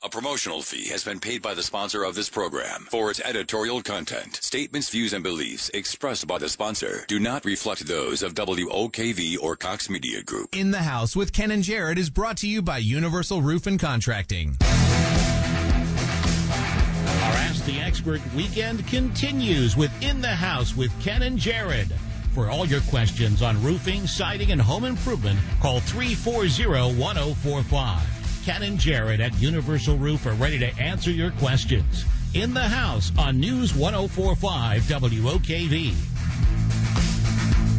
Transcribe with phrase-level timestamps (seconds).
[0.00, 3.82] A promotional fee has been paid by the sponsor of this program for its editorial
[3.82, 4.38] content.
[4.40, 9.56] Statements, views, and beliefs expressed by the sponsor do not reflect those of WOKV or
[9.56, 10.56] Cox Media Group.
[10.56, 13.80] In the House with Ken and Jared is brought to you by Universal Roof and
[13.80, 14.56] Contracting.
[14.60, 14.68] Our
[17.34, 21.92] Ask the Expert weekend continues with In the House with Ken and Jared.
[22.34, 28.17] For all your questions on roofing, siding, and home improvement, call 340-1045.
[28.48, 32.06] Ken and Jared at Universal Roof are ready to answer your questions.
[32.32, 35.94] In the House on News 1045 WOKV.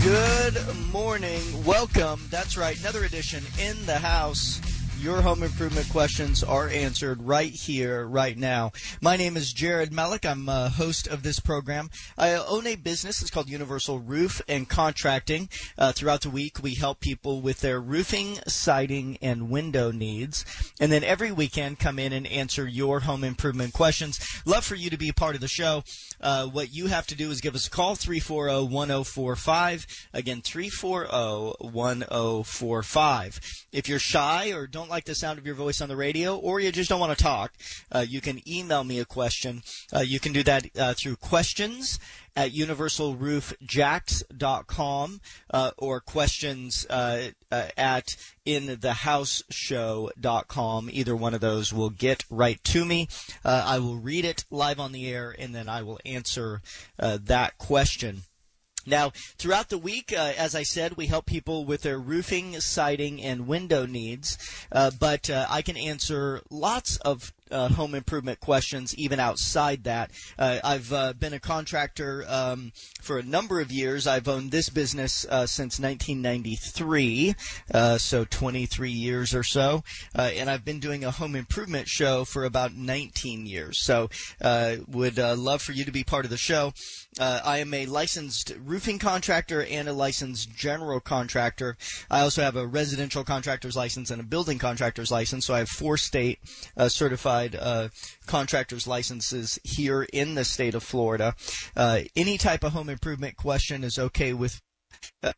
[0.03, 1.42] Good morning.
[1.66, 2.22] Welcome.
[2.30, 2.80] That's right.
[2.80, 4.61] Another edition in the house.
[5.02, 8.73] Your home improvement questions are answered right here, right now.
[9.00, 10.30] My name is Jared Melick.
[10.30, 11.89] I'm a host of this program.
[12.17, 13.22] I own a business.
[13.22, 15.47] It's called Universal Roof and Contracting.
[15.77, 20.44] Uh, throughout the week, we help people with their roofing, siding, and window needs.
[20.81, 24.20] And then every weekend, come in and answer your home improvement questions.
[24.45, 25.86] Love for you to be a part of the show.
[26.20, 29.86] Uh, what you have to do is give us a call, 340-1045.
[30.14, 33.39] Again, 340-1045.
[33.72, 36.59] If you're shy or don't like the sound of your voice on the radio, or
[36.59, 37.54] you just don't want to talk,
[37.92, 39.64] uh, you can email me a question.
[39.94, 42.00] Uh, you can do that uh, through questions
[42.36, 50.90] at universalroofjacks.com uh, or questions uh, uh, at inthehouseshow.com.
[50.92, 53.08] Either one of those will get right to me.
[53.44, 56.62] Uh, I will read it live on the air and then I will answer
[56.98, 58.22] uh, that question.
[58.85, 63.21] Now, throughout the week, uh, as I said, we help people with their roofing, siding,
[63.21, 64.37] and window needs.
[64.71, 70.11] Uh, but uh, I can answer lots of uh, home improvement questions even outside that.
[70.37, 72.71] Uh, I've uh, been a contractor um,
[73.02, 74.08] for a number of years.
[74.08, 77.36] I've owned this business uh, since 1993,
[77.73, 79.83] uh, so 23 years or so,
[80.17, 83.83] uh, and I've been doing a home improvement show for about 19 years.
[83.83, 84.10] So,
[84.87, 86.73] would love for you to be part of the show.
[87.20, 91.77] I am a licensed roofing contractor and a licensed general contractor.
[92.10, 95.70] I also have a residential contractor's license and a building contractor's license, so I have
[95.70, 96.39] four state
[96.87, 97.89] certified uh,
[98.26, 101.36] contractors' licenses here in the state of Florida.
[101.76, 104.61] Uh, any type of home improvement question is okay with
[105.23, 105.32] uh,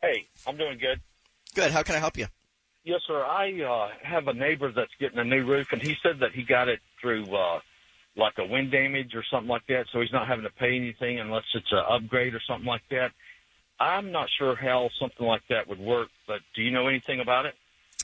[0.00, 1.00] Hey, I'm doing good.
[1.54, 1.72] Good.
[1.72, 2.26] How can I help you?
[2.84, 3.24] Yes, sir.
[3.24, 6.44] I uh, have a neighbor that's getting a new roof, and he said that he
[6.44, 7.58] got it through uh,
[8.16, 11.18] like a wind damage or something like that, so he's not having to pay anything
[11.18, 13.10] unless it's an upgrade or something like that.
[13.80, 17.46] I'm not sure how something like that would work, but do you know anything about
[17.46, 17.54] it?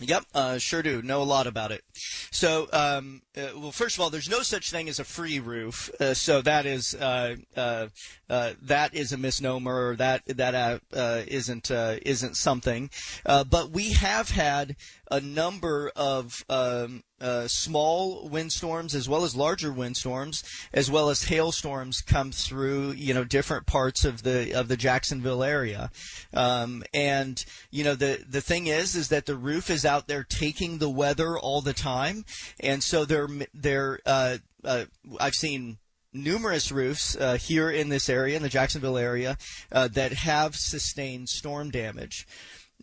[0.00, 1.03] Yep, uh, sure do.
[1.03, 1.83] Know a lot about it.
[2.31, 5.91] So, um, uh, well, first of all, there's no such thing as a free roof.
[6.00, 7.88] Uh, so that is uh, uh,
[8.28, 9.97] uh, that is a misnomer.
[9.97, 10.81] That that
[11.28, 12.91] isn't isn't something.
[13.25, 14.77] but we have had
[15.11, 20.42] a number of um, uh, small windstorms as well as larger windstorms,
[20.72, 25.42] as well as hailstorms come through, you know, different parts of the of the Jacksonville
[25.42, 25.91] area.
[26.32, 30.25] Um, and you know, the the thing is, is that the roof is out there
[30.25, 32.25] taking the weather all the time,
[32.60, 34.84] and so they're they're uh, uh,
[35.19, 35.78] I've seen
[36.12, 39.37] numerous roofs uh, here in this area, in the Jacksonville area,
[39.70, 42.26] uh, that have sustained storm damage.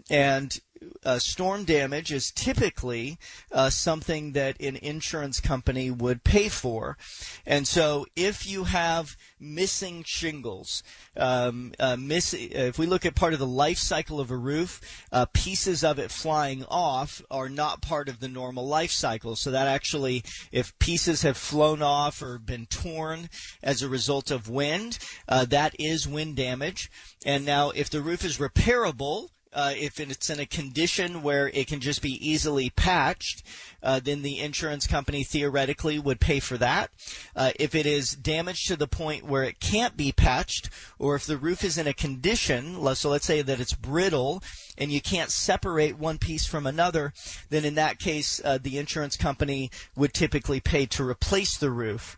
[0.10, 0.57] And
[1.04, 3.18] uh, storm damage is typically
[3.52, 6.98] uh, something that an insurance company would pay for.
[7.46, 10.84] And so if you have missing shingles,
[11.16, 15.06] um, uh, miss, if we look at part of the life cycle of a roof,
[15.12, 19.36] uh, pieces of it flying off are not part of the normal life cycle.
[19.36, 23.30] So that actually, if pieces have flown off or been torn
[23.64, 26.92] as a result of wind, uh, that is wind damage.
[27.26, 31.65] And now if the roof is repairable, Uh, if it's in a condition where it
[31.65, 33.42] can just be easily patched,
[33.81, 36.92] uh, then the insurance company theoretically would pay for that.
[37.36, 40.69] Uh, if it is damaged to the point where it can't be patched,
[41.00, 44.44] or if the roof is in a condition, so let's say that it's brittle
[44.77, 47.12] and you can't separate one piece from another,
[47.50, 52.15] then in that case, uh, the insurance company would typically pay to replace the roof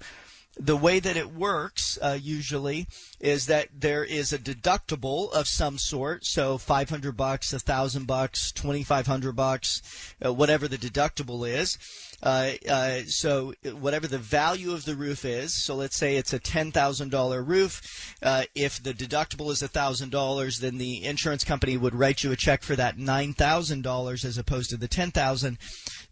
[0.59, 2.85] the way that it works uh, usually
[3.19, 6.25] is that there is a deductible of some sort.
[6.25, 9.81] So 500 bucks a thousand bucks 2500 bucks
[10.23, 11.77] uh, whatever the deductible is
[12.23, 16.39] uh, uh, so whatever the value of the roof is so let's say it's a
[16.39, 22.31] $10000 roof uh, if the deductible is $1000 then the insurance company would write you
[22.31, 25.57] a check for that $9000 as opposed to the 10000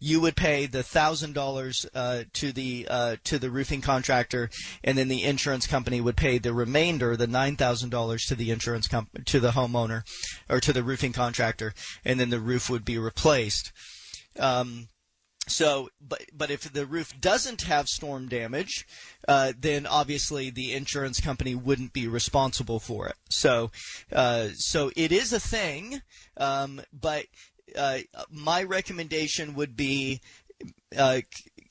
[0.00, 1.86] you would pay the thousand uh, dollars
[2.32, 4.48] to the uh, to the roofing contractor,
[4.84, 8.50] and then the insurance company would pay the remainder, the nine thousand dollars, to the
[8.50, 10.02] insurance comp- to the homeowner
[10.48, 13.72] or to the roofing contractor, and then the roof would be replaced.
[14.38, 14.88] Um,
[15.48, 18.86] so, but but if the roof doesn't have storm damage,
[19.26, 23.16] uh, then obviously the insurance company wouldn't be responsible for it.
[23.30, 23.70] So,
[24.12, 26.02] uh, so it is a thing,
[26.36, 27.26] um, but
[27.76, 27.98] uh,
[28.30, 30.20] my recommendation would be
[30.96, 31.20] uh,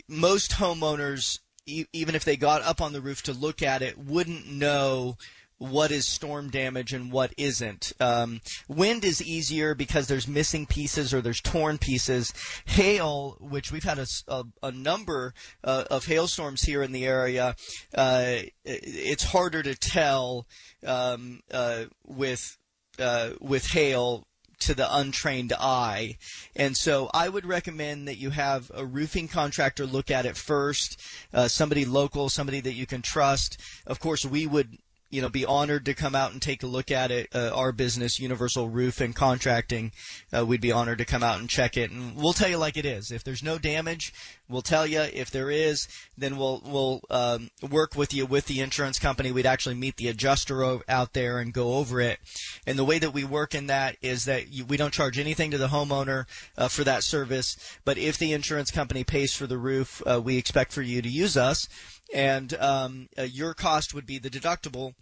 [0.07, 3.97] most homeowners, e- even if they got up on the roof to look at it,
[3.97, 5.17] wouldn't know
[5.57, 7.93] what is storm damage and what isn't.
[7.99, 12.33] Um, wind is easier because there's missing pieces or there's torn pieces.
[12.65, 15.33] Hail, which we've had a, a, a number
[15.63, 17.55] uh, of hailstorms here in the area,
[17.95, 20.47] uh, it's harder to tell
[20.85, 22.57] um, uh, with
[22.99, 24.25] uh, with hail
[24.59, 26.17] to the untrained eye.
[26.55, 30.99] And so I would recommend that you have a roofing contractor look at it first,
[31.31, 33.61] uh, somebody local, somebody that you can trust.
[33.85, 34.77] Of course, we would
[35.09, 37.29] you know, be honored to come out and take a look at it.
[37.33, 39.91] Uh, our business, Universal Roof and Contracting,
[40.35, 42.77] uh, we'd be honored to come out and check it, and we'll tell you like
[42.77, 43.11] it is.
[43.11, 44.13] If there's no damage,
[44.49, 45.01] we'll tell you.
[45.01, 45.87] If there is,
[46.17, 49.31] then we'll we'll um, work with you with the insurance company.
[49.31, 52.19] We'd actually meet the adjuster out there and go over it.
[52.65, 55.51] And the way that we work in that is that you, we don't charge anything
[55.51, 56.25] to the homeowner
[56.57, 60.37] uh, for that service, but if the insurance company pays for the roof, uh, we
[60.37, 61.67] expect for you to use us
[62.13, 64.93] and um, uh, your cost would be the deductible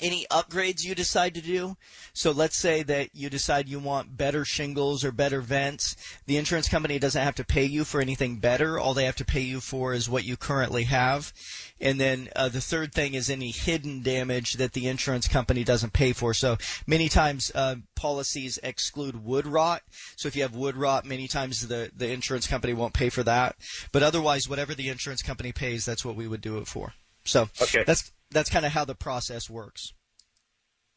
[0.00, 1.76] any upgrades you decide to do.
[2.14, 5.96] So let's say that you decide you want better shingles or better vents.
[6.26, 8.78] The insurance company doesn't have to pay you for anything better.
[8.78, 11.32] All they have to pay you for is what you currently have.
[11.80, 15.92] And then uh, the third thing is any hidden damage that the insurance company doesn't
[15.92, 16.32] pay for.
[16.32, 16.56] So
[16.86, 19.82] many times uh, policies exclude wood rot.
[20.16, 23.22] So if you have wood rot, many times the, the insurance company won't pay for
[23.24, 23.56] that.
[23.92, 26.94] But otherwise, whatever the insurance company pays, that's what we would do it for.
[27.24, 27.84] So okay.
[27.84, 29.92] that's that's kind of how the process works.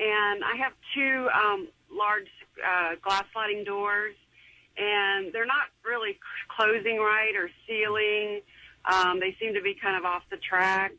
[0.00, 2.28] and I have two um, large
[2.64, 4.14] uh, glass sliding doors,
[4.78, 8.40] and they're not really closing right or sealing.
[8.90, 10.94] Um, they seem to be kind of off the tracks.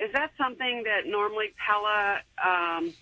[0.00, 2.94] Is that something that normally Pella um,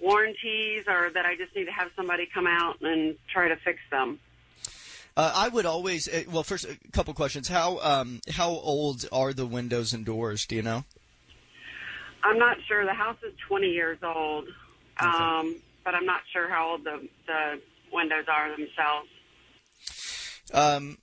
[0.00, 3.78] warranties, or that I just need to have somebody come out and try to fix
[3.90, 4.18] them?
[5.16, 7.46] Uh, I would always, uh, well, first, a couple questions.
[7.46, 10.46] How um, how old are the windows and doors?
[10.46, 10.84] Do you know?
[12.24, 12.84] I'm not sure.
[12.84, 14.48] The house is 20 years old,
[15.00, 17.60] um, but I'm not sure how old the, the
[17.92, 19.08] windows are themselves.
[20.52, 20.98] Um,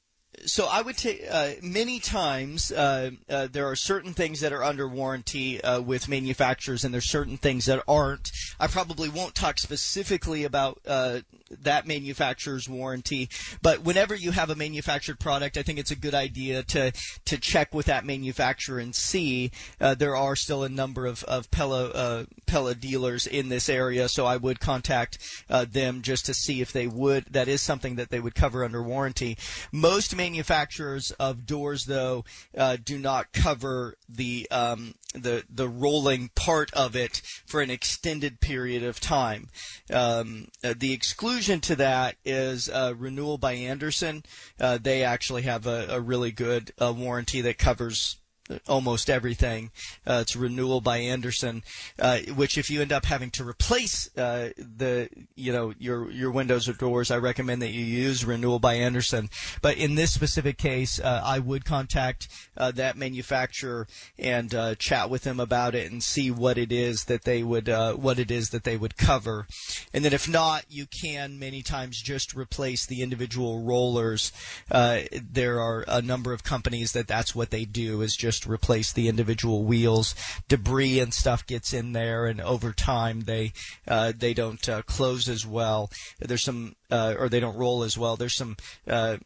[0.45, 4.63] so I would take uh, many times uh, uh, there are certain things that are
[4.63, 8.31] under warranty uh, with manufacturers, and there's certain things that aren't.
[8.59, 13.29] I probably won't talk specifically about uh, that manufacturer's warranty.
[13.61, 16.91] But whenever you have a manufactured product, I think it's a good idea to
[17.25, 19.51] to check with that manufacturer and see.
[19.79, 24.07] Uh, there are still a number of of Pella uh, Pella dealers in this area,
[24.09, 25.17] so I would contact
[25.49, 27.25] uh, them just to see if they would.
[27.25, 29.37] That is something that they would cover under warranty.
[29.71, 32.25] Most manufacturers of doors, though,
[32.57, 38.39] uh, do not cover the um, the the rolling part of it for an extended
[38.39, 39.47] period of time.
[39.91, 44.23] Um, uh, the exclusion to that is uh, renewal by Andersen.
[44.59, 48.18] Uh, they actually have a, a really good uh, warranty that covers
[48.67, 49.71] almost everything.
[50.05, 51.63] Uh, it's renewal by Andersen,
[51.99, 56.31] uh, which if you end up having to replace uh, the you know your your
[56.31, 59.29] windows or doors, I recommend that you use renewal by Andersen.
[59.61, 62.27] But in this specific case, uh, I would contact
[62.57, 63.87] uh, that manufacturer
[64.17, 67.67] and uh, chat with them about it and see what it is that they would
[67.67, 69.47] what it is that they would cover.
[69.93, 74.31] And then if not, you can many times just replace the individual rollers.
[74.69, 78.91] there are a number of companies that that's what they do is just just replace
[78.91, 80.15] the individual wheels.
[80.47, 83.53] Debris and stuff gets in there, and over time they
[83.87, 85.89] uh, they don't uh, close as well.
[86.19, 88.15] There's some, uh, or they don't roll as well.
[88.15, 89.17] There's some uh,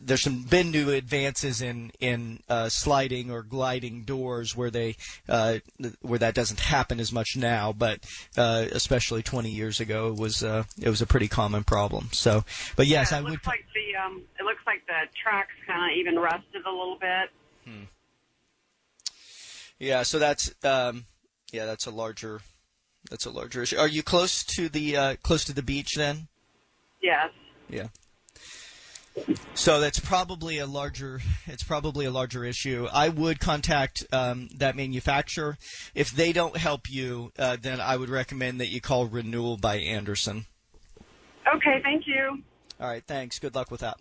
[0.00, 4.96] there's some been new advances in in uh, sliding or gliding doors where they
[5.28, 5.58] uh,
[6.00, 8.00] where that doesn't happen as much now, but
[8.36, 12.08] uh, especially 20 years ago, it was uh, it was a pretty common problem.
[12.12, 12.44] So,
[12.76, 13.46] but yes, yeah, I would.
[13.46, 17.30] Like the um, it looks like the tracks kind of even rusted a little bit.
[17.64, 17.84] Hmm.
[19.78, 21.04] Yeah, so that's um,
[21.52, 22.40] yeah, that's a larger
[23.10, 23.76] that's a larger issue.
[23.76, 26.28] Are you close to the uh, close to the beach then?
[27.02, 27.30] Yes.
[27.68, 27.88] Yeah.
[29.54, 32.88] So that's probably a larger it's probably a larger issue.
[32.92, 35.58] I would contact um, that manufacturer.
[35.94, 39.76] If they don't help you, uh, then I would recommend that you call Renewal by
[39.76, 40.46] Andersen.
[41.54, 42.42] Okay, thank you.
[42.80, 43.38] All right, thanks.
[43.38, 43.98] Good luck with that.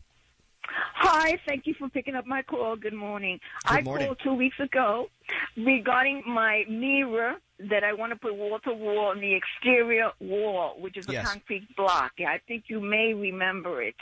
[1.01, 2.75] Hi, thank you for picking up my call.
[2.75, 3.39] Good morning.
[3.69, 4.05] Good morning.
[4.05, 5.07] I called two weeks ago
[5.57, 7.35] regarding my mirror
[7.71, 11.13] that I want to put wall to wall on the exterior wall, which is a
[11.13, 11.27] Yes.
[11.27, 12.13] concrete block.
[12.19, 13.95] I think you may remember it.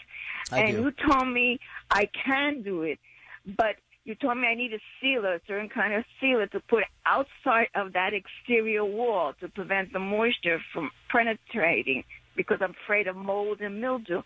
[0.50, 0.82] I and do.
[0.84, 1.60] you told me
[1.90, 2.98] I can do it,
[3.44, 6.84] but you told me I need a sealer, a certain kind of sealer to put
[7.04, 12.04] outside of that exterior wall to prevent the moisture from penetrating
[12.36, 14.22] because I'm afraid of mold and mildew.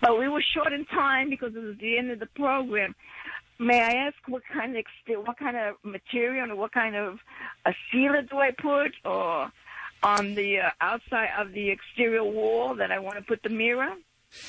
[0.00, 2.94] But we were short in time because it was the end of the program.
[3.58, 4.84] May I ask what kind of
[5.24, 7.18] what kind of material and what kind of
[7.64, 9.52] a sealer do I put or
[10.02, 13.94] on the uh, outside of the exterior wall that I want to put the mirror?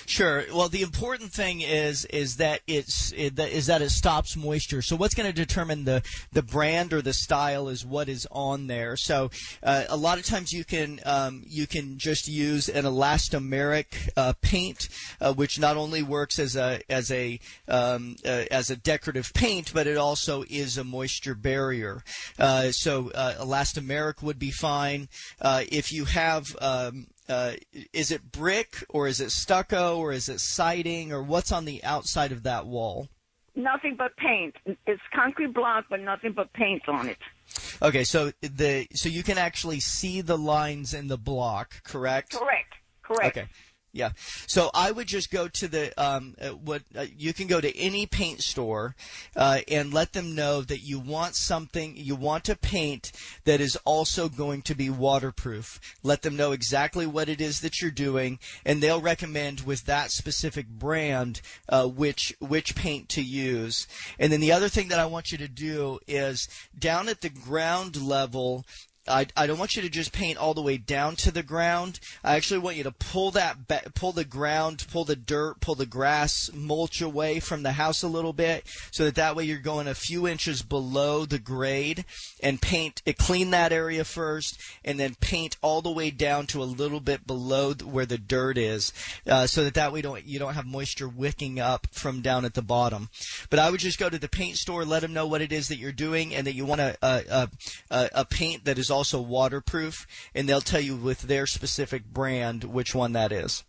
[0.06, 0.46] Sure.
[0.54, 4.82] Well, the important thing is is that it's it, is that it stops moisture.
[4.82, 8.68] So what's going to determine the the brand or the style is what is on
[8.68, 8.98] there.
[8.98, 9.32] So
[9.64, 14.34] uh, a lot of times you can um, you can just use an elastomeric uh,
[14.42, 14.90] paint,
[15.20, 19.74] uh, which not only works as a as a um, uh, as a decorative paint,
[19.74, 22.04] but it also is a moisture barrier.
[22.38, 25.08] Uh, so uh, elastomeric would be fine.
[25.42, 27.54] If you have um, uh,
[27.94, 31.84] is it brick or is it stucco or is it siding or what's on the
[31.84, 33.08] outside of that wall?
[33.56, 34.56] Nothing but paint.
[34.86, 37.18] It's concrete block, but nothing but paint on it.
[37.82, 42.34] Okay, so the so you can actually see the lines in the block, correct?
[42.34, 42.74] Correct.
[43.02, 43.38] Correct.
[43.38, 43.48] Okay.
[43.96, 44.10] Yeah.
[44.46, 47.78] So I would just go to the um, uh, what uh, you can go to
[47.78, 48.94] any paint store
[49.38, 53.14] uh, and let them know that you want something you want to paint
[53.46, 55.80] that is also going to be waterproof.
[56.04, 60.12] Let them know exactly what it is that you're doing, and they'll recommend with that
[60.12, 63.88] specific brand uh, which which paint to use.
[64.20, 67.30] And then the other thing that I want you to do is down at the
[67.30, 68.66] ground level.
[69.08, 72.00] I, I don't want you to just paint all the way down to the ground.
[72.24, 73.58] I actually want you to pull that
[73.96, 78.08] pull the ground, pull the dirt, pull the grass mulch away from the house a
[78.08, 82.06] little bit, so that that way you're going a few inches below the grade,
[82.42, 86.62] and paint it, clean that area first, and then paint all the way down to
[86.62, 88.92] a little bit below where the dirt is,
[89.28, 92.54] uh, so that that way don't you don't have moisture wicking up from down at
[92.54, 93.10] the bottom.
[93.50, 95.68] But I would just go to the paint store, let them know what it is
[95.68, 97.50] that you're doing, and that you want a, a,
[97.92, 102.64] a- a paint that is also waterproof, and they'll tell you with their specific brand
[102.64, 103.64] which one that is.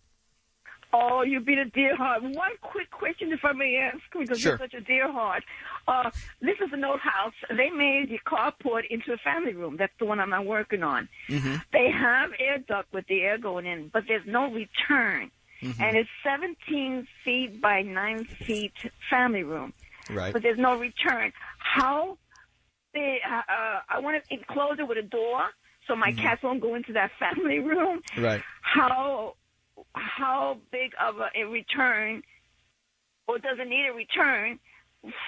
[0.92, 2.22] Oh, you beat a deer heart.
[2.22, 4.52] One quick question, if I may ask, because Sure.
[4.52, 5.42] you're such a dear heart.
[5.86, 7.34] Uh, this is an old house.
[7.50, 9.76] They made the carport into a family room.
[9.76, 11.08] That's the one I'm not working on.
[11.28, 11.56] Mm-hmm.
[11.72, 15.30] They have air duct with the air going in, but there's no return.
[15.62, 15.82] Mm-hmm.
[15.82, 18.72] And it's 17 feet by 9 feet
[19.10, 19.72] family room,
[20.10, 20.32] Right.
[20.32, 21.32] but there's no return.
[21.58, 22.16] How
[23.00, 25.42] uh, uh, I want to enclose it with a door
[25.86, 28.00] so my cats won't go into that family room.
[28.18, 28.42] Right.
[28.62, 29.34] How
[29.94, 32.22] how big of a, a return,
[33.28, 34.58] or does it need a return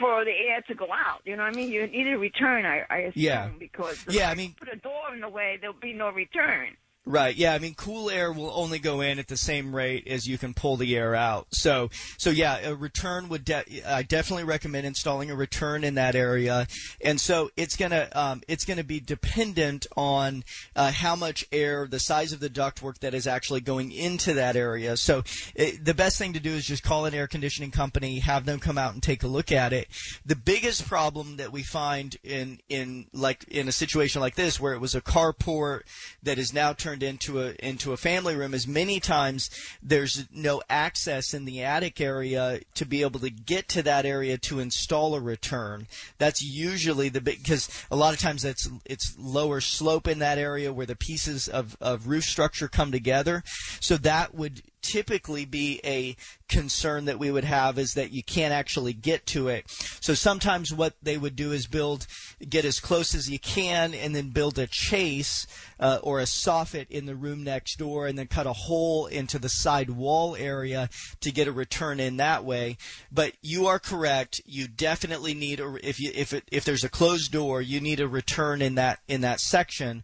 [0.00, 1.20] for the air to go out?
[1.24, 1.70] You know what I mean?
[1.70, 3.50] You need a return, I, I assume, Yeah.
[3.58, 6.10] because if Yeah, I you mean- put a door in the way, there'll be no
[6.10, 6.76] return.
[7.08, 7.34] Right.
[7.34, 7.54] Yeah.
[7.54, 10.52] I mean, cool air will only go in at the same rate as you can
[10.52, 11.46] pull the air out.
[11.52, 11.88] So,
[12.18, 13.46] so yeah, a return would.
[13.46, 16.66] De- I definitely recommend installing a return in that area.
[17.02, 20.44] And so it's gonna um, it's gonna be dependent on
[20.76, 24.54] uh, how much air, the size of the ductwork that is actually going into that
[24.54, 24.94] area.
[24.98, 25.22] So
[25.54, 28.60] it, the best thing to do is just call an air conditioning company, have them
[28.60, 29.88] come out and take a look at it.
[30.26, 34.74] The biggest problem that we find in in like in a situation like this where
[34.74, 35.80] it was a carport
[36.22, 39.50] that is now turned into a into a family room is many times
[39.82, 44.38] there's no access in the attic area to be able to get to that area
[44.38, 45.86] to install a return.
[46.18, 50.38] That's usually the big because a lot of times that's it's lower slope in that
[50.38, 53.42] area where the pieces of, of roof structure come together.
[53.80, 56.16] So that would typically be a
[56.48, 59.64] concern that we would have is that you can't actually get to it.
[60.00, 62.06] So sometimes what they would do is build,
[62.48, 65.46] get as close as you can, and then build a chase
[65.78, 69.38] uh, or a soffit in the room next door, and then cut a hole into
[69.38, 70.88] the side wall area
[71.20, 72.76] to get a return in that way.
[73.12, 74.40] But you are correct.
[74.46, 78.00] You definitely need a if you if it, if there's a closed door, you need
[78.00, 80.02] a return in that in that section.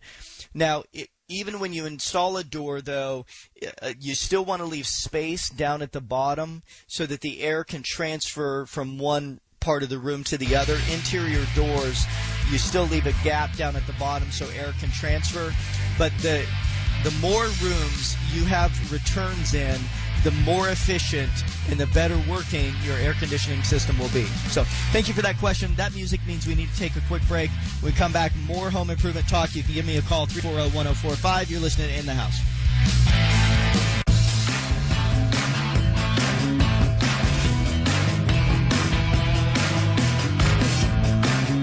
[0.54, 3.26] Now, it, even when you install a door, though,
[3.82, 7.64] uh, you still want to leave space down at the bottom so that the air
[7.64, 10.78] can transfer from one part of the room to the other.
[10.92, 12.04] Interior doors,
[12.50, 15.52] you still leave a gap down at the bottom so air can transfer.
[15.98, 16.46] But the
[17.02, 19.78] the more rooms you have returns in,
[20.22, 21.30] the more efficient
[21.70, 24.24] and the better working your air conditioning system will be.
[24.48, 25.74] So, thank you for that question.
[25.76, 27.50] That music means we need to take a quick break.
[27.82, 29.54] We come back, more home improvement talk.
[29.54, 31.50] You can give me a call 340 1045.
[31.50, 32.40] You're listening to in the house.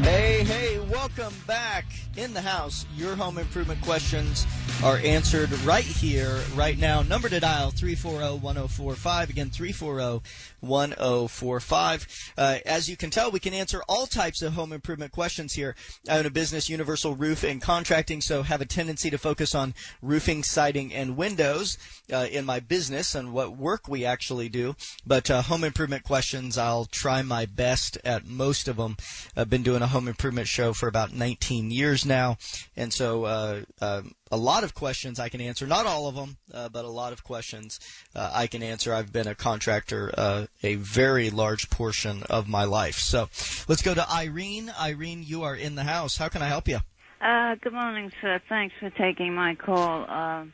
[0.04, 1.86] Hey, hey, welcome back
[2.18, 2.86] in the house.
[2.96, 4.46] Your home improvement questions
[4.84, 7.04] are answered right here, right now.
[7.04, 9.30] Number to dial 340 1045.
[9.30, 10.28] Again, 340
[10.62, 12.08] 1045.
[12.36, 15.76] Uh, as you can tell, we can answer all types of home improvement questions here.
[16.10, 19.76] I own a business, Universal Roof and Contracting, so have a tendency to focus on
[20.02, 21.78] roofing, siding, and windows
[22.12, 24.76] uh, in my business and what work we actually do.
[25.06, 28.98] But uh, home improvement questions, I'll try my best at most of them.
[29.38, 32.38] I've been doing a home improvement show for about 19 years now,
[32.76, 35.68] and so uh, uh, a lot of questions I can answer.
[35.68, 37.80] Not all of them, uh, but a lot of questions
[38.16, 38.94] uh, I can answer.
[38.94, 42.96] I've been a contractor uh, a very large portion of my life.
[42.96, 43.30] So
[43.68, 44.72] let's go to Irene.
[44.80, 46.18] Irene, you are in the house.
[46.18, 46.80] How can I help you?
[47.22, 48.42] Uh, good morning, sir.
[48.50, 50.04] Thanks for taking my call.
[50.04, 50.46] Uh,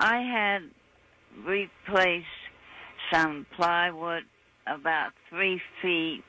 [0.00, 0.62] I had
[1.44, 2.26] replaced
[3.12, 4.22] some plywood
[4.66, 6.22] about three feet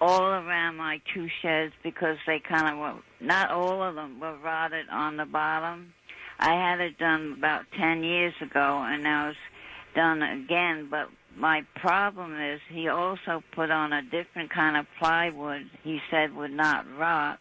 [0.00, 4.36] all around my two sheds because they kind of were, not all of them were
[4.38, 5.92] rotted on the bottom.
[6.38, 9.38] I had it done about 10 years ago and now it's
[9.94, 15.62] done again, but my problem is he also put on a different kind of plywood
[15.84, 17.38] he said would not rot.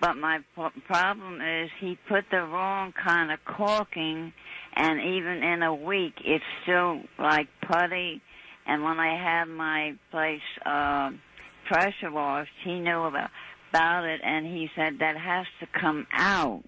[0.00, 0.40] But my
[0.88, 4.32] problem is he put the wrong kind of caulking,
[4.74, 8.20] and even in a week, it's still like putty.
[8.66, 11.10] And when I had my place uh,
[11.68, 13.30] pressure washed, he knew about
[13.70, 16.62] about it, and he said that has to come out.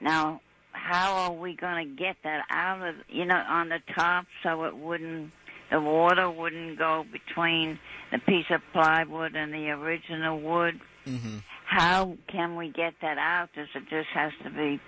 [0.00, 0.40] Now,
[0.82, 4.64] how are we going to get that out of you know on the top so
[4.64, 5.30] it wouldn't
[5.70, 7.78] the water wouldn't go between
[8.10, 10.78] the piece of plywood and the original wood?
[11.06, 11.38] Mm-hmm.
[11.64, 13.48] How can we get that out?
[13.54, 14.78] Does it just has to be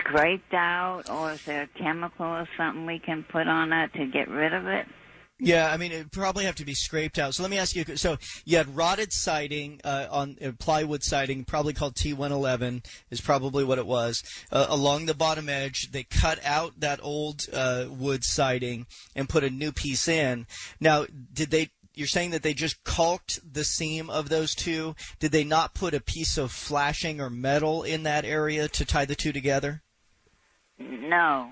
[0.00, 4.06] scraped out, or is there a chemical or something we can put on that to
[4.06, 4.86] get rid of it?
[5.40, 7.34] Yeah, I mean, it probably have to be scraped out.
[7.34, 7.84] So let me ask you.
[7.96, 13.62] So you had rotted siding uh, on uh, plywood siding, probably called T111, is probably
[13.62, 14.22] what it was.
[14.50, 19.44] Uh, along the bottom edge, they cut out that old uh, wood siding and put
[19.44, 20.46] a new piece in.
[20.80, 21.70] Now, did they?
[21.94, 24.94] you're saying that they just caulked the seam of those two.
[25.18, 29.04] Did they not put a piece of flashing or metal in that area to tie
[29.04, 29.82] the two together?
[30.78, 31.50] No,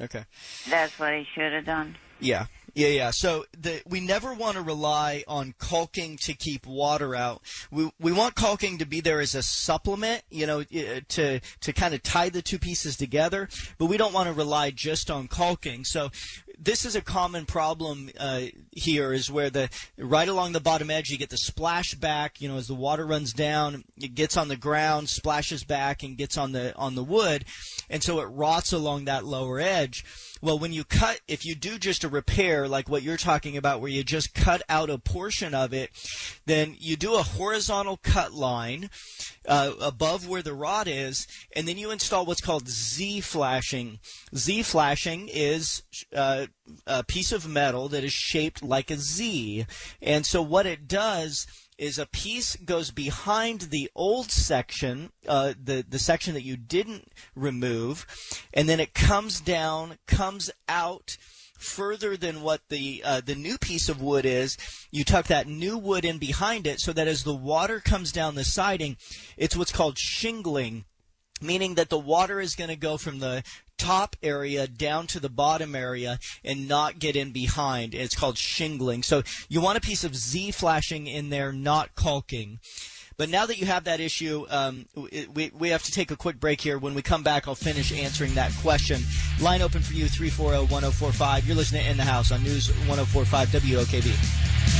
[0.00, 0.24] Okay.
[0.70, 1.96] that's what he should have done.
[2.20, 2.46] Yeah.
[2.78, 3.10] Yeah, yeah.
[3.10, 7.42] So the, we never want to rely on caulking to keep water out.
[7.72, 11.92] We we want caulking to be there as a supplement, you know, to to kind
[11.92, 13.48] of tie the two pieces together.
[13.78, 15.84] But we don't want to rely just on caulking.
[15.84, 16.10] So
[16.56, 21.10] this is a common problem uh, here is where the right along the bottom edge
[21.10, 22.40] you get the splash back.
[22.40, 26.16] You know, as the water runs down, it gets on the ground, splashes back, and
[26.16, 27.44] gets on the on the wood,
[27.90, 30.04] and so it rots along that lower edge.
[30.40, 33.80] Well, when you cut, if you do just a repair like what you're talking about,
[33.80, 35.90] where you just cut out a portion of it,
[36.46, 38.90] then you do a horizontal cut line
[39.46, 43.98] uh, above where the rod is, and then you install what's called Z flashing.
[44.34, 45.82] Z flashing is
[46.14, 46.46] uh,
[46.86, 49.66] a piece of metal that is shaped like a Z,
[50.00, 51.46] and so what it does
[51.78, 57.12] is a piece goes behind the old section, uh, the the section that you didn't
[57.34, 58.06] remove,
[58.52, 61.16] and then it comes down, comes out
[61.58, 64.56] further than what the uh, the new piece of wood is.
[64.90, 68.34] You tuck that new wood in behind it, so that as the water comes down
[68.34, 68.96] the siding,
[69.36, 70.84] it's what's called shingling
[71.40, 73.42] meaning that the water is going to go from the
[73.78, 77.94] top area down to the bottom area and not get in behind.
[77.94, 79.02] It's called shingling.
[79.02, 82.58] So you want a piece of Z flashing in there, not caulking.
[83.16, 84.86] But now that you have that issue, um,
[85.34, 86.78] we, we have to take a quick break here.
[86.78, 89.02] When we come back, I'll finish answering that question.
[89.40, 91.46] Line open for you, 340-1045.
[91.46, 94.77] You're listening to In the House on News 1045 WOKV.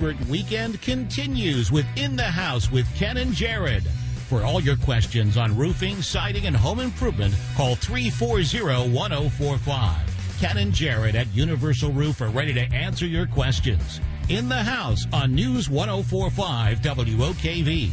[0.00, 3.82] Expert weekend continues with In the House with Ken and Jared.
[4.30, 9.96] For all your questions on roofing, siding, and home improvement, call 340-1045.
[10.40, 14.00] Ken and Jared at Universal Roof are ready to answer your questions.
[14.30, 17.90] In the House on News 1045 WOKV.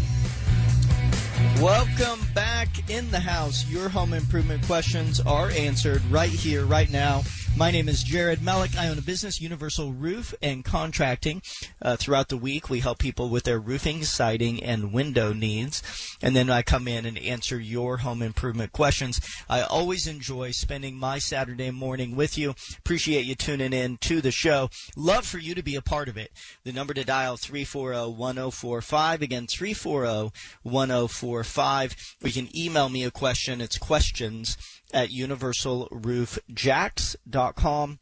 [1.61, 3.67] Welcome back in the house.
[3.67, 7.23] Your home improvement questions are answered right here, right now.
[7.57, 8.77] My name is Jared Melick.
[8.77, 11.41] I own a business, Universal Roof and Contracting.
[11.81, 15.81] Uh, throughout the week, we help people with their roofing, siding, and window needs.
[16.21, 19.19] And then I come in and answer your home improvement questions.
[19.49, 22.53] I always enjoy spending my Saturday morning with you.
[22.77, 24.69] Appreciate you tuning in to the show.
[24.95, 26.31] Love for you to be a part of it.
[26.63, 29.21] The number to dial 340-1045.
[29.21, 32.15] Again, 340-1045.
[32.23, 33.61] Or you can email me a question.
[33.61, 34.57] It's questions
[34.93, 37.99] at universalroofjacks.com.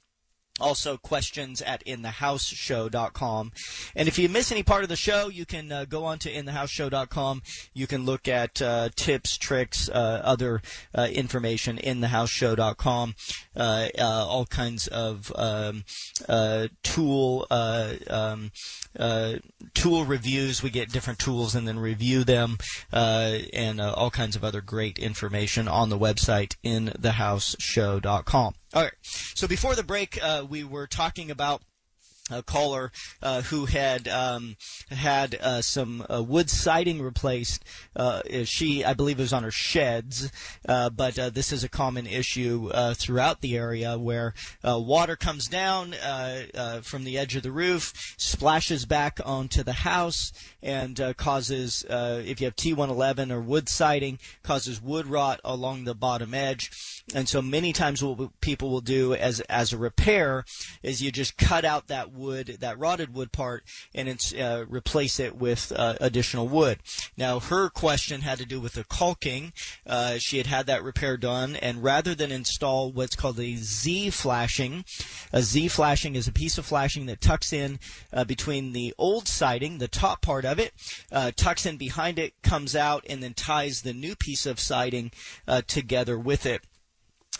[0.58, 3.52] Also, questions at inthehouseshow.com.
[3.94, 6.32] And if you miss any part of the show, you can uh, go on to
[6.32, 7.42] inthehouseshow.com.
[7.74, 10.62] You can look at uh, tips, tricks, uh, other
[10.94, 13.16] uh, information, inthehouseshow.com.
[13.56, 15.84] Uh, uh, all kinds of um,
[16.30, 18.52] uh, tool um,
[19.74, 20.64] tool reviews.
[20.64, 22.60] We get different tools and then review them,
[22.94, 28.56] and all kinds of other great information on the website inthehouseshow.com.
[28.76, 28.92] All right.
[29.02, 31.62] So before the break, uh, we were talking about
[32.30, 34.58] a caller uh, who had um,
[34.90, 37.64] had uh, some uh, wood siding replaced.
[37.96, 40.30] Uh, she, I believe, it was on her sheds,
[40.68, 44.34] uh, but uh, this is a common issue throughout the area where
[44.64, 45.94] water comes down
[46.82, 52.46] from the edge of the roof, splashes back onto the house, and causes, if you
[52.46, 56.95] have T111 or wood siding, causes wood rot along the bottom edge.
[57.14, 60.44] And so many times what people will do as as a repair
[60.82, 63.64] is you just cut out that wood, that rotted wood part,
[63.94, 66.80] and it's, uh, replace it with uh, additional wood.
[67.16, 69.54] Now her question had to do with the caulking.
[69.86, 74.10] Uh, she had had that repair done, and rather than install what's called a Z
[74.10, 74.84] flashing,
[75.32, 77.80] a Z flashing is a piece of flashing that tucks in
[78.12, 80.74] uh, between the old siding, the top part of it,
[81.12, 85.12] uh, tucks in behind it, comes out, and then ties the new piece of siding
[85.48, 86.64] uh, together with it.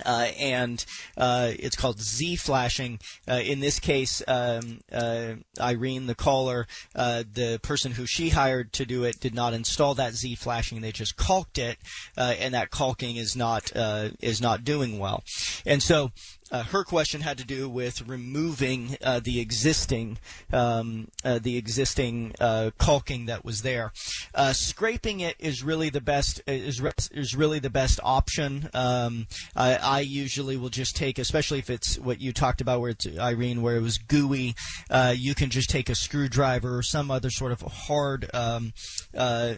[0.04, 3.00] Uh, and uh, it's called Z flashing.
[3.28, 8.74] Uh, in this case, um, uh, Irene, the caller, uh, the person who she hired
[8.74, 10.82] to do it, did not install that Z flashing.
[10.82, 11.78] They just caulked it,
[12.18, 15.24] uh, and that caulking is not uh, is not doing well.
[15.66, 16.12] And so,
[16.52, 20.20] uh, her question had to do with removing uh, the existing
[20.54, 23.92] um, uh, the existing uh, caulking that was there.
[24.34, 28.70] Uh, scraping it is really the best is re- is really the best option.
[28.76, 32.92] Um, I, I usually will just take, especially if it's what you talked about, where
[32.92, 34.54] it's Irene, where it was gooey.
[34.90, 38.72] Uh, you can just take a screwdriver or some other sort of hard um,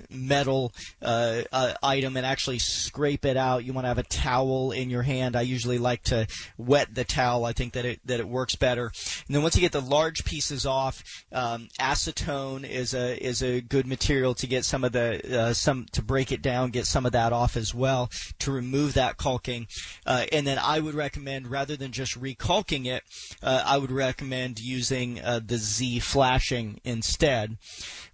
[0.10, 3.66] metal item and actually scrape it out.
[3.66, 5.36] You want to have a towel in your hand.
[5.36, 7.46] I usually like to wet the towel.
[7.46, 8.92] I think that it that it works better.
[9.28, 13.62] And then once you get the large pieces off, um, acetone is a is a
[13.62, 17.06] good material to get some of the uh, some to break it down, get some
[17.06, 18.10] of that off as well
[18.40, 19.68] to remove that caulking.
[20.06, 23.04] Uh, and then I would recommend rather than just recaulking it,
[23.42, 27.58] uh, I would recommend using uh, the Z flashing instead.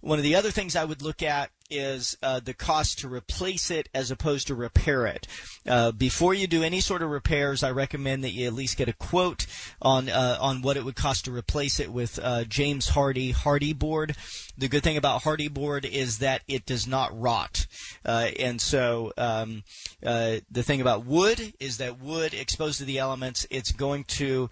[0.00, 3.70] One of the other things I would look at is uh, the cost to replace
[3.70, 5.26] it as opposed to repair it.
[5.66, 8.88] Uh, before you do any sort of repairs, I recommend that you at least get
[8.88, 9.46] a quote
[9.82, 13.76] on uh, on what it would cost to replace it with uh, James Hardie Hardie
[13.76, 14.16] board.
[14.56, 17.66] The good thing about Hardie board is that it does not rot,
[18.04, 19.64] uh, and so um,
[20.04, 24.48] uh, the thing about wood is that wood exposed to the elements, it's going to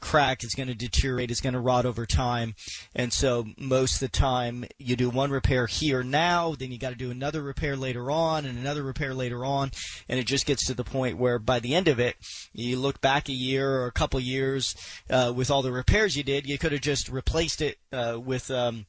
[0.00, 2.56] crack, it's going to deteriorate, it's going to rot over time,
[2.96, 6.90] and so most of the time you do one repair here now then you got
[6.90, 9.70] to do another repair later on and another repair later on,
[10.08, 12.16] and it just gets to the point where by the end of it,
[12.52, 14.74] you look back a year or a couple years
[15.10, 18.50] uh, with all the repairs you did, you could have just replaced it uh, with.
[18.50, 18.86] Um,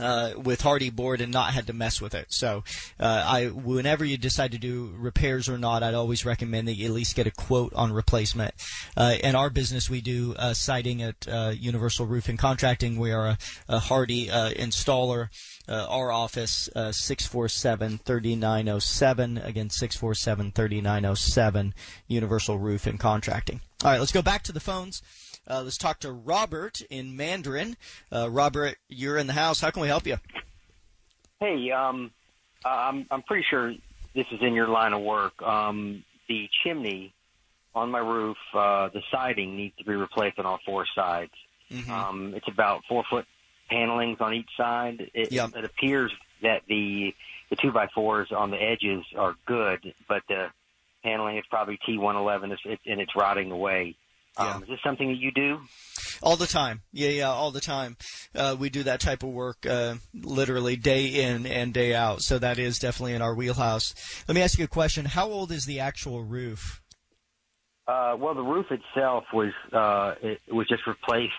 [0.00, 2.26] uh, with Hardie board and not had to mess with it.
[2.30, 2.64] So,
[2.98, 6.86] uh, I whenever you decide to do repairs or not, I'd always recommend that you
[6.86, 8.54] at least get a quote on replacement.
[8.96, 12.98] Uh, in our business, we do uh, siding at uh, Universal Roofing Contracting.
[12.98, 15.28] We are a, a Hardie uh, installer.
[15.68, 21.74] our office oh seven again six four seven thirty nine zero oh seven
[22.08, 23.60] Universal Roofing Contracting.
[23.84, 25.02] All right, let's go back to the phones.
[25.48, 27.76] Uh, let's talk to Robert in Mandarin.
[28.12, 29.60] Uh, Robert, you're in the house.
[29.60, 30.16] How can we help you?
[31.40, 32.12] Hey, um,
[32.64, 33.72] I'm I'm pretty sure
[34.14, 35.40] this is in your line of work.
[35.42, 37.12] Um, the chimney
[37.74, 41.32] on my roof, uh, the siding needs to be replaced on all four sides.
[41.70, 41.90] Mm-hmm.
[41.90, 43.26] Um, it's about four foot
[43.70, 45.10] panelings on each side.
[45.14, 45.50] It, yep.
[45.56, 47.14] it appears that the
[47.50, 50.48] the two by fours on the edges are good, but the
[51.02, 53.96] paneling is probably T111 and it's rotting away.
[54.38, 54.54] Yeah.
[54.54, 55.60] Um, is this something that you do?
[56.22, 56.82] All the time.
[56.92, 57.96] Yeah, yeah, all the time.
[58.34, 62.22] Uh, we do that type of work uh, literally day in and day out.
[62.22, 63.94] So that is definitely in our wheelhouse.
[64.26, 65.04] Let me ask you a question.
[65.04, 66.80] How old is the actual roof?
[67.86, 71.32] Uh, well, the roof itself was uh, it was just replaced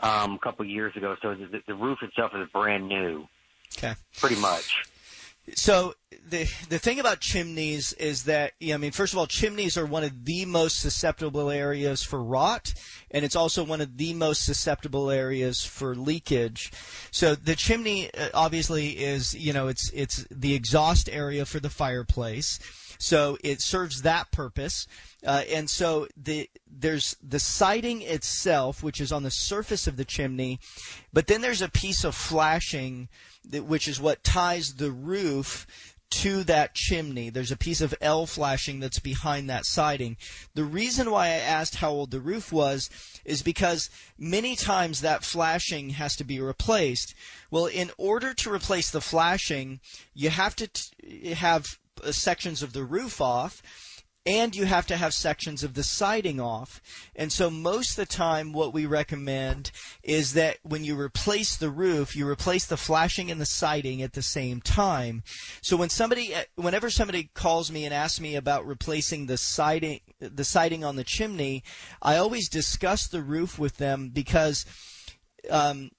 [0.00, 3.28] um, a couple of years ago, so the, the roof itself is brand new.
[3.76, 3.94] Okay.
[4.18, 4.84] Pretty much.
[5.54, 5.94] So
[6.28, 10.04] the the thing about chimneys is that I mean, first of all, chimneys are one
[10.04, 12.74] of the most susceptible areas for rot,
[13.10, 16.72] and it's also one of the most susceptible areas for leakage.
[17.10, 21.70] So the chimney uh, obviously is you know it's it's the exhaust area for the
[21.70, 22.58] fireplace.
[23.02, 24.86] So it serves that purpose.
[25.26, 30.04] Uh, and so the there's the siding itself, which is on the surface of the
[30.04, 30.60] chimney,
[31.12, 33.08] but then there's a piece of flashing,
[33.44, 35.66] that, which is what ties the roof
[36.12, 37.30] to that chimney.
[37.30, 40.16] There's a piece of L flashing that's behind that siding.
[40.54, 42.90] The reason why I asked how old the roof was
[43.24, 47.14] is because many times that flashing has to be replaced.
[47.50, 49.80] Well, in order to replace the flashing,
[50.14, 53.62] you have to t- have uh, sections of the roof off
[54.24, 56.80] and you have to have sections of the siding off.
[57.16, 61.70] And so most of the time what we recommend is that when you replace the
[61.70, 65.24] roof, you replace the flashing and the siding at the same time.
[65.60, 70.00] So when somebody uh, whenever somebody calls me and asks me about replacing the siding
[70.20, 71.64] the siding on the chimney,
[72.00, 74.64] I always discuss the roof with them because
[75.50, 75.90] um,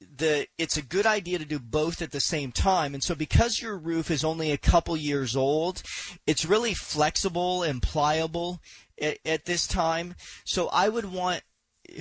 [0.00, 2.94] the it's a good idea to do both at the same time.
[2.94, 5.82] And so because your roof is only a couple years old,
[6.26, 8.60] it's really flexible and pliable
[9.00, 10.14] at, at this time.
[10.44, 11.42] So I would want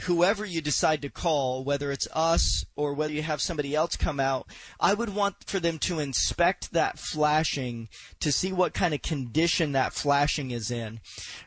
[0.04, 4.20] whoever you decide to call, whether it's us or whether you have somebody else come
[4.20, 4.48] out,
[4.80, 9.72] I would want for them to inspect that flashing to see what kind of condition
[9.72, 11.00] that flashing is in.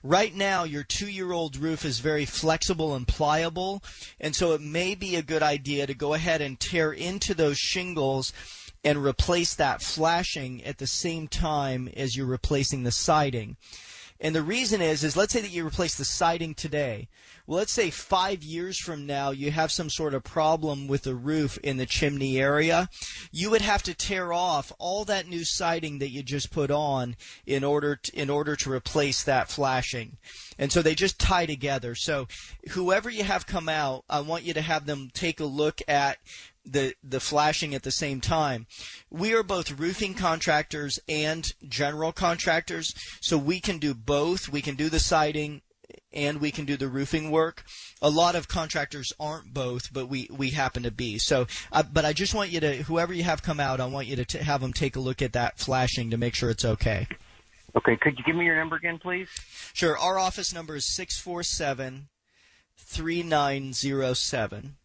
[0.02, 3.82] Right now, your two year old roof is very flexible and pliable,
[4.20, 7.58] and so it may be a good idea to go ahead and tear into those
[7.58, 8.32] shingles
[8.82, 13.56] and replace that flashing at the same time as you're replacing the siding.
[14.20, 17.08] And the reason is, is let's say that you replace the siding today.
[17.46, 21.14] Well, let's say five years from now you have some sort of problem with the
[21.14, 22.90] roof in the chimney area.
[23.32, 27.16] You would have to tear off all that new siding that you just put on
[27.46, 30.18] in order to, in order to replace that flashing.
[30.58, 31.94] And so they just tie together.
[31.94, 32.28] So
[32.72, 36.18] whoever you have come out, I want you to have them take a look at
[36.64, 38.66] the the flashing at the same time.
[39.10, 44.48] We are both roofing contractors and general contractors, so we can do both.
[44.48, 45.62] We can do the siding
[46.12, 47.64] and we can do the roofing work.
[48.02, 51.18] A lot of contractors aren't both, but we, we happen to be.
[51.18, 54.08] So, uh, but I just want you to, whoever you have come out, I want
[54.08, 56.64] you to t- have them take a look at that flashing to make sure it's
[56.64, 57.06] okay.
[57.76, 59.28] Okay, could you give me your number again, please?
[59.72, 59.96] Sure.
[59.96, 62.08] Our office number is 647
[62.76, 64.76] 3907.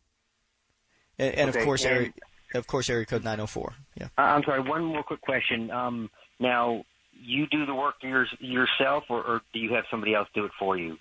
[1.18, 2.12] And, and Okay, of course, and- area,
[2.54, 3.74] of course, area code 904.
[3.96, 4.08] Yeah.
[4.18, 4.60] I'm sorry.
[4.62, 5.72] One more quick question.
[5.72, 10.28] Um, now, you do the work yours, yourself, or, or do you have somebody else
[10.34, 10.98] do it for you?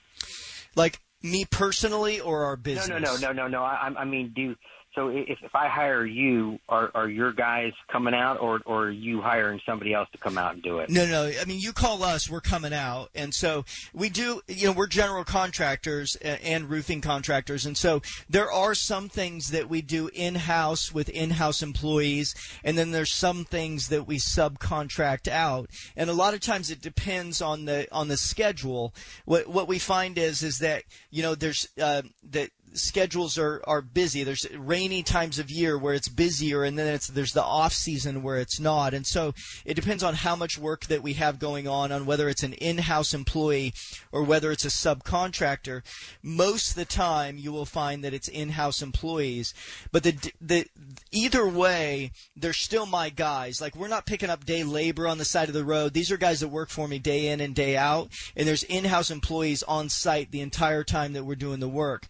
[0.77, 2.89] Like me personally or our business?
[2.89, 3.63] No, no, no, no, no, no.
[3.63, 4.55] I, I mean, do
[4.95, 5.09] so.
[5.09, 9.21] If if I hire you, are are your guys coming out, or or are you
[9.21, 10.91] hiring somebody else to come out and do it?
[10.91, 11.31] No, no.
[11.41, 14.41] I mean, you call us, we're coming out, and so we do.
[14.49, 19.69] You know, we're general contractors and roofing contractors, and so there are some things that
[19.69, 25.29] we do in house with in-house employees, and then there's some things that we subcontract
[25.29, 28.95] out, and a lot of times it depends on the on the schedule.
[29.25, 33.81] What what we find is is that you know there's uh, that schedules are, are
[33.81, 34.25] busy.
[34.25, 38.23] There's rainy times of year where it's busier, and then it's, there's the off season
[38.23, 38.95] where it's not.
[38.95, 39.35] And so
[39.65, 42.53] it depends on how much work that we have going on, on whether it's an
[42.55, 43.73] in-house employee
[44.13, 45.83] or whether it's a subcontractor.
[46.23, 49.55] Most of the time, you will find that it's in-house employees.
[49.93, 50.67] But the the
[51.13, 53.61] either way, they're still my guys.
[53.61, 55.95] Like we're not picking up day labor on the side of the road.
[55.95, 59.11] These are guys that work for me day in and day out, and there's in-house
[59.11, 62.07] employees on site the entire time that we're doing the work.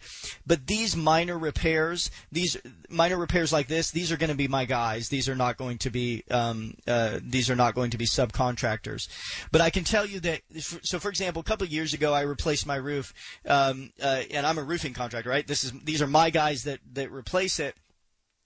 [0.54, 2.56] But these minor repairs, these
[2.88, 5.08] minor repairs like this, these are going to be my guys.
[5.08, 9.08] These are not going to be um, uh, these are not going to be subcontractors.
[9.50, 10.42] But I can tell you that.
[10.60, 13.12] So, for example, a couple of years ago, I replaced my roof,
[13.48, 15.44] um, uh, and I'm a roofing contractor, right?
[15.44, 17.74] This is these are my guys that that replace it.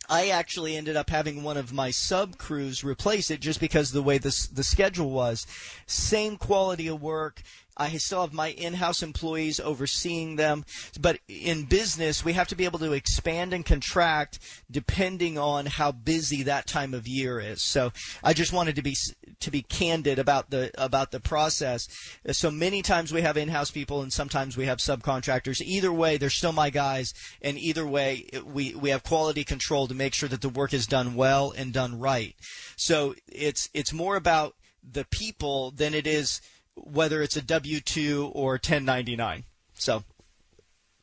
[0.09, 4.03] I actually ended up having one of my sub crews replace it just because the
[4.03, 5.47] way this the schedule was.
[5.87, 7.43] Same quality of work.
[7.79, 10.65] Uh, I still have my in-house employees overseeing them,
[11.01, 14.39] but in business we have to be able to expand and contract
[14.71, 17.63] depending on how busy that time of year is.
[17.63, 18.97] So I just wanted to be
[19.41, 21.89] to be candid about the about the process.
[22.33, 25.61] So many times we have in-house people and sometimes we have subcontractors.
[25.61, 29.95] Either way, they're still my guys, and either way we we have quality control to
[29.95, 32.35] make sure that the work is done well and done right.
[32.77, 34.55] So it's it's more about
[34.91, 36.41] the people than it is
[36.85, 39.45] whether it's a W two or 1099.
[39.75, 40.05] So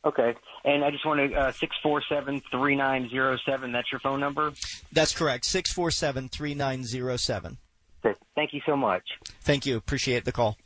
[0.05, 0.35] Okay.
[0.63, 3.71] And I just want to uh, six four seven three nine zero seven.
[3.71, 4.53] That's your phone number.
[4.91, 5.45] that's correct.
[5.45, 7.57] Six four seven three nine zero seven.
[8.05, 8.17] Okay.
[8.35, 9.03] Thank you so much.
[9.41, 9.77] Thank you.
[9.77, 10.57] Appreciate the call.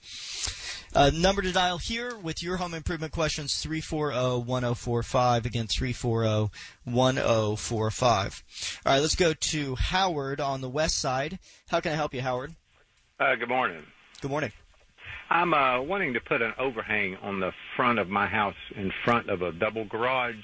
[0.96, 8.44] Uh, number to dial here with your home improvement questions 340-1045 again 340-1045
[8.86, 11.38] all right let's go to howard on the west side
[11.70, 12.56] how can i help you howard
[13.20, 13.84] Uh, good morning.
[14.22, 14.52] good morning
[15.30, 19.30] I'm uh, wanting to put an overhang on the front of my house in front
[19.30, 20.36] of a double garage.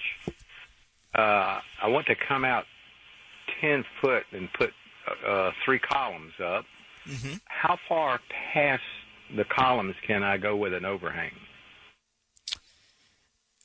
[1.13, 2.65] Uh, I want to come out
[3.61, 4.71] 10 foot and put
[5.27, 6.65] uh, three columns up.
[7.07, 7.35] mm-hmm.
[7.45, 8.19] How far
[8.53, 8.83] past
[9.35, 11.31] the columns can I go with an overhang?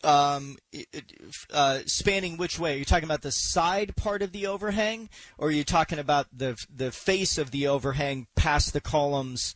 [0.03, 1.13] um, it-
[1.53, 2.75] uh, spanning which way?
[2.75, 6.27] Are you talking about the side part of the overhang, or are you talking about
[6.33, 9.55] the the face of the overhang past the columns?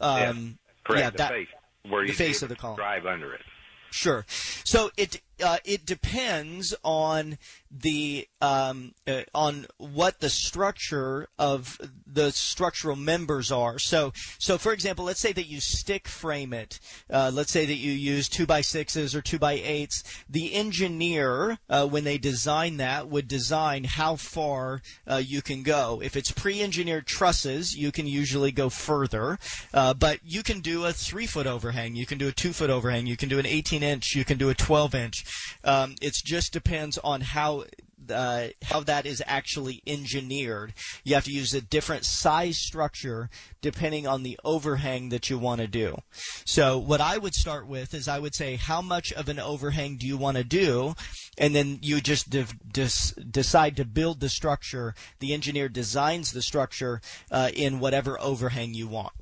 [0.00, 1.00] Um, Correct.
[1.02, 1.48] Yeah, the that, face
[1.88, 2.76] where the you face of the column.
[2.76, 3.42] drive under it.
[3.90, 4.24] Sure.
[4.28, 7.38] So it uh, it depends on
[7.70, 13.78] the um, uh, on what the structure of the structural members are.
[13.78, 16.78] So so for example, let's say that you stick frame it.
[17.10, 20.02] Uh, let's say that you use two by sixes or two by eights.
[20.28, 26.00] The engineer, uh, when they design that, would design how far uh, you can go.
[26.02, 29.38] If it's pre-engineered trusses, you can usually go further.
[29.72, 31.96] Uh, but you can do a three foot overhang.
[31.96, 33.06] You can do a two foot overhang.
[33.06, 34.14] You can do an 18 inch.
[34.14, 35.24] You can do a 12 inch.
[35.64, 37.64] Um, it just depends on how
[38.10, 40.74] uh, how that is actually engineered.
[41.04, 45.60] You have to use a different size structure depending on the overhang that you want
[45.60, 45.98] to do.
[46.44, 49.96] So what I would start with is I would say how much of an overhang
[49.98, 50.94] do you want to do,
[51.38, 54.94] and then you just de- dis- decide to build the structure.
[55.20, 59.12] The engineer designs the structure uh, in whatever overhang you want.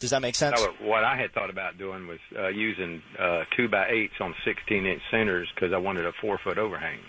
[0.00, 0.58] Does that make sense?
[0.58, 4.34] No, what I had thought about doing was uh, using uh, two by eights on
[4.46, 7.00] 16 inch centers because I wanted a four foot overhang.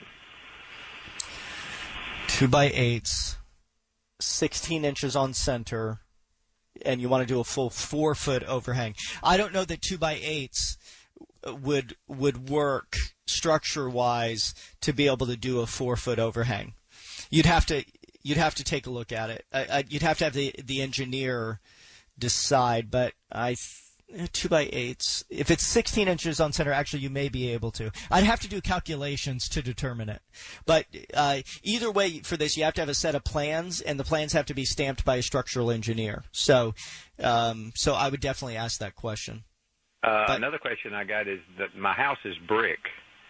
[2.28, 3.38] Two by eights,
[4.20, 6.02] 16 inches on center,
[6.86, 8.96] and you want to do a full four foot overhang.
[9.24, 10.78] I don't know that two by eights
[11.46, 16.74] would would work structure wise to be able to do a four foot overhang.
[17.30, 17.86] You'd have to
[18.22, 19.46] you'd have to take a look at it.
[19.54, 21.60] I, I, you'd have to have the the engineer
[22.22, 23.56] decide, but I.
[24.34, 25.24] Two by eights.
[25.30, 27.92] If it's 16 inches on center, actually, you may be able to.
[28.10, 30.22] I'd have to do calculations to determine it.
[30.66, 33.98] But uh, either way, for this, you have to have a set of plans, and
[33.98, 36.26] the plans have to be stamped by a structural engineer.
[36.34, 36.74] So,
[37.24, 39.46] um, so I would definitely ask that question.
[40.04, 42.80] Uh, another question I got is that my house is brick,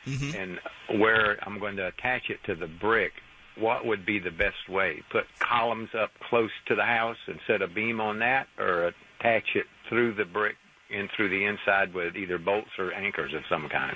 [0.07, 0.33] Mhm.
[0.33, 3.11] and where I'm going to attach it to the brick,
[3.57, 5.03] what would be the best way?
[5.09, 9.55] Put columns up close to the house and set a beam on that, or attach
[9.55, 10.55] it through the brick
[10.91, 13.95] in through the inside with either bolts or anchors of some kind?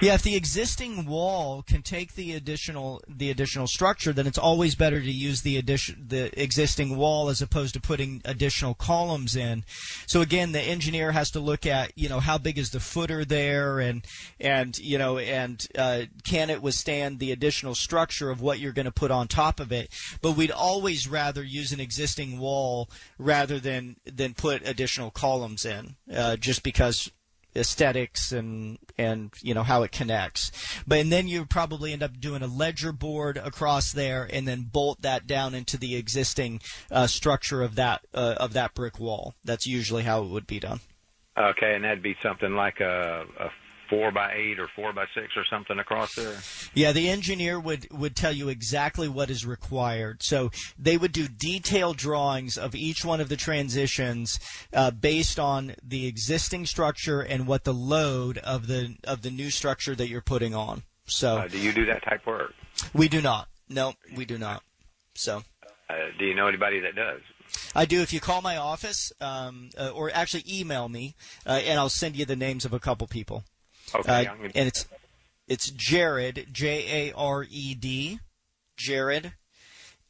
[0.00, 4.74] Yeah, if the existing wall can take the additional the additional structure, then it's always
[4.74, 9.64] better to use the addition the existing wall as opposed to putting additional columns in.
[10.06, 13.24] So again, the engineer has to look at you know how big is the footer
[13.24, 14.04] there, and
[14.38, 18.86] and you know and uh, can it withstand the additional structure of what you're going
[18.86, 19.90] to put on top of it.
[20.22, 25.96] But we'd always rather use an existing wall rather than than put additional columns in,
[26.12, 27.10] uh, just because
[27.56, 30.52] aesthetics and and you know how it connects.
[30.86, 34.68] But and then you probably end up doing a ledger board across there and then
[34.72, 36.60] bolt that down into the existing
[36.90, 39.34] uh, structure of that uh, of that brick wall.
[39.44, 40.80] That's usually how it would be done.
[41.38, 43.50] Okay, and that'd be something like a, a
[43.90, 46.38] four by eight or four by six or something across there.
[46.72, 50.22] Yeah, the engineer would, would tell you exactly what is required.
[50.22, 54.38] So they would do detailed drawings of each one of the transitions
[54.72, 59.50] uh, based on the existing structure and what the load of the of the new
[59.50, 60.84] structure that you're putting on.
[61.06, 62.54] So Uh, do you do that type work?
[62.94, 63.48] we do not.
[63.68, 64.62] No, we do not.
[65.14, 65.42] So.
[65.88, 67.20] Uh, do you know anybody that does?
[67.74, 68.00] I do.
[68.00, 72.16] If you call my office, um, uh, or actually email me, uh, and I'll send
[72.16, 73.42] you the names of a couple people.
[73.94, 74.86] Okay, Uh, I'm gonna- and it's
[75.48, 78.20] it's Jared J A R E D
[78.76, 79.32] Jared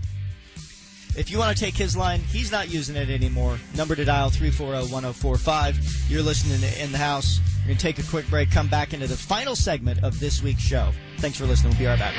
[1.18, 3.60] If you want to take his line, he's not using it anymore.
[3.76, 6.10] Number to dial 340-1045.
[6.10, 7.40] You're listening to In the House.
[7.64, 10.44] We're going to take a quick break, come back into the final segment of this
[10.44, 10.92] week's show.
[11.20, 11.72] Thanks for listening.
[11.72, 12.14] We'll be right back.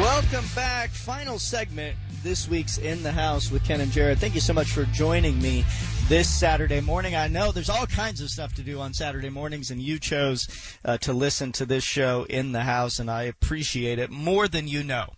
[0.00, 0.90] Welcome back.
[0.90, 4.18] Final segment this week's In the House with Ken and Jared.
[4.18, 5.64] Thank you so much for joining me
[6.08, 7.14] this Saturday morning.
[7.14, 10.48] I know there's all kinds of stuff to do on Saturday mornings, and you chose
[10.84, 14.66] uh, to listen to this show in the house, and I appreciate it more than
[14.66, 15.10] you know.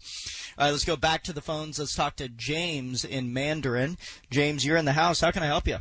[0.58, 1.78] All right, let's go back to the phones.
[1.78, 3.96] Let's talk to James in Mandarin.
[4.30, 5.20] James, you're in the house.
[5.20, 5.78] How can I help you?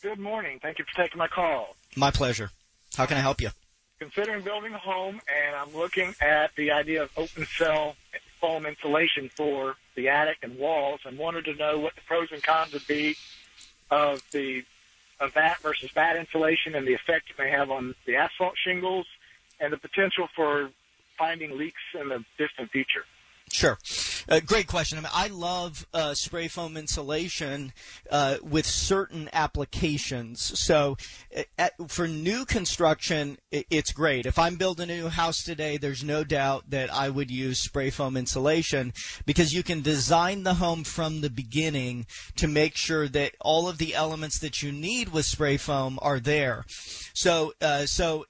[0.00, 0.60] Good morning.
[0.62, 1.74] Thank you for taking my call.
[1.96, 2.50] My pleasure.
[2.96, 3.50] How can I help you?
[3.98, 7.96] Considering building a home, and I'm looking at the idea of open cell
[8.40, 12.42] foam insulation for the attic and walls, and wanted to know what the pros and
[12.42, 13.16] cons would be
[13.90, 14.62] of the
[15.18, 19.06] of that versus that insulation, and the effect it may have on the asphalt shingles,
[19.58, 20.70] and the potential for
[21.18, 23.04] finding leaks in the distant future.
[23.56, 23.78] Sure.
[24.28, 24.98] Uh, great question.
[24.98, 27.72] I mean, I love uh, spray foam insulation
[28.10, 30.60] uh, with certain applications.
[30.60, 30.98] So,
[31.34, 34.26] uh, at, for new construction, i it's great.
[34.26, 37.88] If I'm building a new house today, there's no doubt that I would use spray
[37.88, 38.92] foam insulation
[39.24, 42.04] because you can design the home from the beginning
[42.36, 46.20] to make sure that all of the elements that you need with spray foam are
[46.20, 46.66] there.
[47.14, 48.26] So, uh, so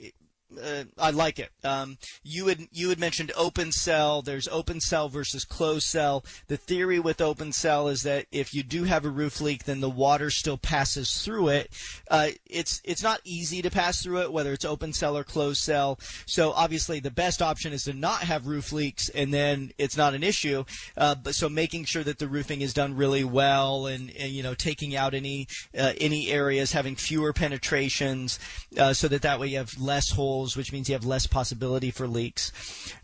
[0.62, 1.50] uh, I like it.
[1.64, 4.22] Um, you had you had mentioned open cell.
[4.22, 6.24] There's open cell versus closed cell.
[6.46, 9.80] The theory with open cell is that if you do have a roof leak, then
[9.80, 11.70] the water still passes through it.
[12.10, 15.60] Uh, it's it's not easy to pass through it, whether it's open cell or closed
[15.62, 15.98] cell.
[16.26, 20.14] So obviously, the best option is to not have roof leaks, and then it's not
[20.14, 20.64] an issue.
[20.96, 24.44] Uh, but so making sure that the roofing is done really well, and, and you
[24.44, 28.38] know taking out any uh, any areas, having fewer penetrations,
[28.78, 31.26] uh, so that that way you have less holes holes, which means you have less
[31.26, 32.52] possibility for leaks.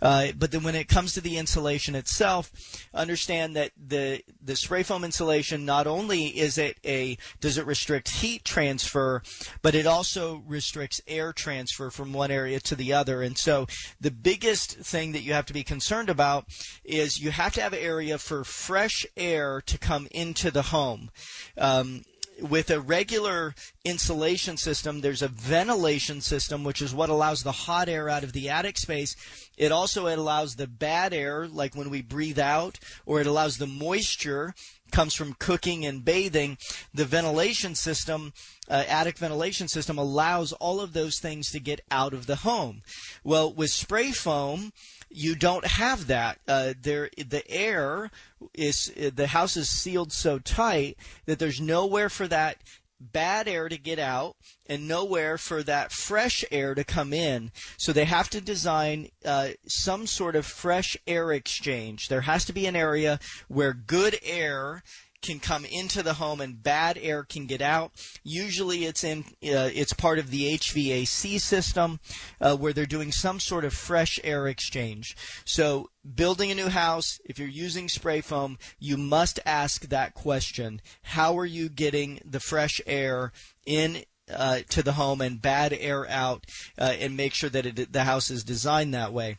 [0.00, 2.52] Uh, but then when it comes to the insulation itself,
[2.94, 8.08] understand that the the spray foam insulation not only is it a does it restrict
[8.20, 9.22] heat transfer,
[9.62, 13.22] but it also restricts air transfer from one area to the other.
[13.22, 13.66] And so
[14.00, 16.46] the biggest thing that you have to be concerned about
[16.84, 21.10] is you have to have an area for fresh air to come into the home.
[21.56, 22.02] Um,
[22.40, 23.54] with a regular
[23.84, 28.32] insulation system, there's a ventilation system, which is what allows the hot air out of
[28.32, 29.16] the attic space.
[29.56, 33.66] It also allows the bad air, like when we breathe out, or it allows the
[33.66, 34.54] moisture
[34.92, 36.58] comes from cooking and bathing.
[36.94, 38.32] The ventilation system,
[38.68, 42.82] uh, attic ventilation system, allows all of those things to get out of the home.
[43.24, 44.72] Well, with spray foam,
[45.14, 46.38] you don't have that.
[46.48, 48.10] Uh, there, the air
[48.54, 50.96] is the house is sealed so tight
[51.26, 52.58] that there's nowhere for that
[53.00, 54.36] bad air to get out
[54.66, 57.50] and nowhere for that fresh air to come in.
[57.76, 62.08] So they have to design uh, some sort of fresh air exchange.
[62.08, 64.82] There has to be an area where good air
[65.22, 67.92] can come into the home and bad air can get out.
[68.22, 72.00] Usually, it's in uh, it's part of the HVAC system
[72.40, 75.16] uh, where they're doing some sort of fresh air exchange.
[75.44, 80.82] So, building a new house, if you're using spray foam, you must ask that question:
[81.02, 83.32] How are you getting the fresh air
[83.64, 84.02] in
[84.32, 86.44] uh, to the home and bad air out,
[86.78, 89.36] uh, and make sure that it, the house is designed that way?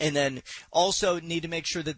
[0.00, 0.42] and then
[0.72, 1.96] also need to make sure that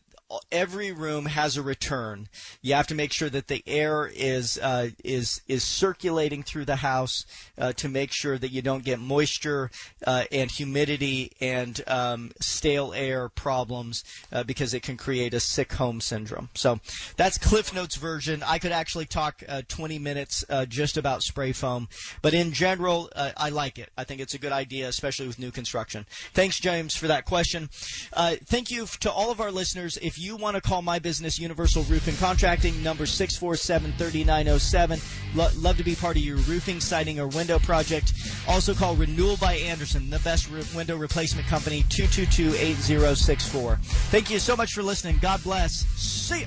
[0.50, 2.28] every room has a return.
[2.62, 6.76] You have to make sure that the air is uh, is is circulating through the
[6.76, 7.24] house
[7.58, 9.70] uh, to make sure that you don't get moisture
[10.06, 14.02] uh, and humidity and um, stale air problems
[14.32, 16.48] uh, because it can create a sick home syndrome.
[16.54, 16.80] So
[17.16, 18.42] that's Cliff Notes version.
[18.44, 21.88] I could actually talk uh, 20 minutes uh, just about spray foam,
[22.22, 23.90] but in general, I like it.
[23.96, 26.06] I think it's a good idea, especially with new construction.
[26.32, 27.68] Thanks, James, for that question.
[28.12, 29.98] thank you to all of our listeners.
[30.02, 35.00] If you want to call my business, Universal Roofing Contracting, number 647 3907.
[35.34, 38.12] Love to be part of your roofing, siding, or window project.
[38.48, 43.78] Also call Renewal by Andersen, the best window replacement company, 222 8064.
[44.10, 45.18] Thank you so much for listening.
[45.20, 45.86] God bless.
[45.96, 46.46] See you.